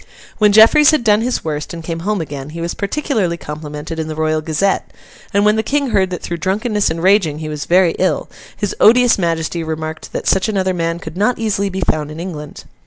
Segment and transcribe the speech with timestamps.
[0.39, 4.07] When Jeffreys had done his worst, and came home again, he was particularly complimented in
[4.07, 4.89] the Royal Gazette;
[5.31, 8.27] and when the King heard that through drunkenness and raging he was very ill,
[8.57, 12.63] his odious Majesty remarked that such another man could not easily be found in England.